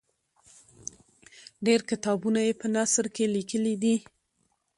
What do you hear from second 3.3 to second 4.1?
لیکلي دي.